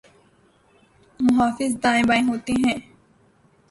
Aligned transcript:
محافظ 1.19 1.71
دائیں 1.83 2.03
بائیں 2.07 2.23
ہوتے 2.27 2.53
ہیں۔ 2.53 2.77